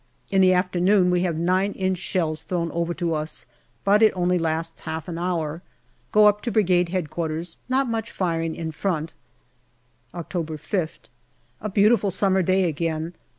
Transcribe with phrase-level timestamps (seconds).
[0.31, 3.45] In the afternoon we have 9 inch shells thrown over to us,
[3.83, 5.61] but it only lasts half an hour.
[6.11, 9.13] Go up to Brigade H.Q.; not much firing in front.
[10.15, 11.01] October 5th.
[11.61, 13.13] A beautiful summer day again.